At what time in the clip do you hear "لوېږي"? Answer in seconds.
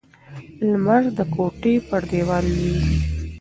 2.55-2.93